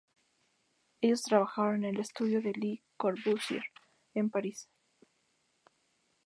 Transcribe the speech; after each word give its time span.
Ellos 1.01 1.21
trabajaron 1.21 1.83
en 1.83 1.93
el 1.93 2.01
estudio 2.01 2.41
de 2.41 2.53
Le 2.55 2.81
Corbusier, 2.97 3.63
en 4.15 4.31
París. 4.31 4.67